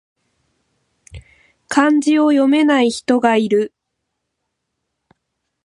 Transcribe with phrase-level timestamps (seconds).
[1.69, 3.71] 漢字を読めない人がいる